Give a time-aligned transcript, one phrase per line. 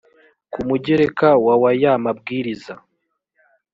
[0.51, 2.73] ku mugereka wa w aya mabwiriza